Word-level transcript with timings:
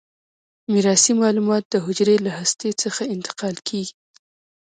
میراثي 0.71 1.13
معلومات 1.21 1.63
د 1.69 1.75
حجره 1.85 2.15
له 2.25 2.31
هسته 2.39 2.67
څخه 2.83 3.01
انتقال 3.15 3.55
کیږي. 3.67 3.93